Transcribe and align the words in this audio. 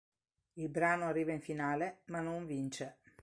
Il 0.53 0.67
brano 0.69 1.05
arriva 1.05 1.31
in 1.31 1.41
finale 1.41 1.99
ma 2.05 2.21
non 2.21 2.47
vince. 2.47 2.97